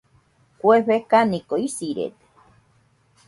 Kue 0.63 0.77
fekaniko 0.87 1.55
isirede. 1.67 2.21